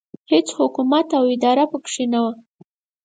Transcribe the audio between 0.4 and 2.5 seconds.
حکومت او اداره پکې نه وه.